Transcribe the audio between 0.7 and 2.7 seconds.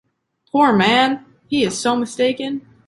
man! he is so mistaken!